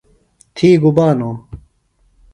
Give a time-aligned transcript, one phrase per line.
[0.55, 1.31] تھی گُبا نو؟